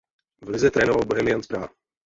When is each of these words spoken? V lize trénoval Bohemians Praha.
V 0.41 0.49
lize 0.49 0.71
trénoval 0.71 1.05
Bohemians 1.05 1.47
Praha. 1.47 1.69